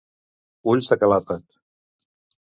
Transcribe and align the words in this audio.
Ulls 0.71 0.89
de 0.93 0.97
calàpet. 1.03 1.45